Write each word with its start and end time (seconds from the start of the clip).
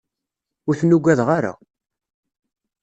Ur 0.67 0.75
ten-ugadeɣ 0.79 1.29
ara. 1.37 1.53